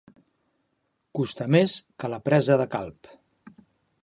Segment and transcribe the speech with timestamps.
[1.19, 3.15] Costar més que la presa de Calp.